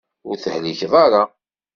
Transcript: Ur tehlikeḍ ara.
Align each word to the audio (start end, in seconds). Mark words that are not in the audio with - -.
Ur 0.27 0.35
tehlikeḍ 0.43 0.93
ara. 1.05 1.23